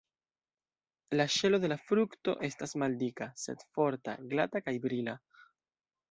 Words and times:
La 1.17 1.25
ŝelo 1.33 1.57
de 1.65 1.67
la 1.73 1.75
frukto 1.89 2.33
estas 2.47 2.73
maldika, 2.83 3.27
sed 3.41 3.61
forta, 3.75 4.15
glata 4.31 4.63
kaj 4.69 4.75
brila. 4.87 5.15